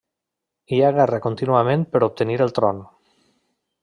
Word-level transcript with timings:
Hi 0.77 0.79
ha 0.85 0.89
guerra 0.95 1.19
contínuament 1.25 1.83
per 1.93 2.01
obtenir 2.07 2.39
el 2.47 2.59
tron. 2.61 2.81